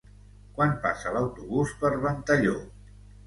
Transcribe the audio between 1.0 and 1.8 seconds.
l'autobús